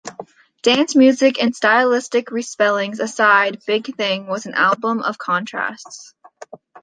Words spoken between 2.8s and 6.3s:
aside, "Big Thing" was an album of contrasts.